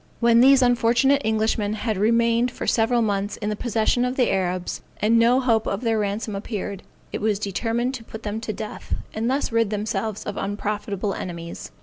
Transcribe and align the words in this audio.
When 0.19 0.39
these 0.41 0.63
unfortunate 0.63 1.21
Englishmen 1.23 1.73
had 1.73 1.95
remained 1.95 2.49
for 2.49 2.65
several 2.65 3.03
months 3.03 3.37
in 3.37 3.49
the 3.51 3.55
possession 3.55 4.03
of 4.03 4.15
the 4.15 4.31
Arabs, 4.31 4.81
and 4.99 5.19
no 5.19 5.39
hope 5.39 5.67
of 5.67 5.81
their 5.81 5.99
ransom 5.99 6.35
appeared, 6.35 6.81
it 7.11 7.21
was 7.21 7.37
determined 7.37 7.93
to 7.93 8.03
put 8.03 8.23
them 8.23 8.41
to 8.41 8.51
death, 8.51 8.95
and 9.13 9.29
thus 9.29 9.51
rid 9.51 9.69
themselves 9.69 10.23
of 10.23 10.37
unprofitable 10.37 11.13
enemies. 11.13 11.69